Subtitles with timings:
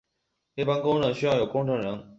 [0.55, 2.09] 一般公证需要有公证人。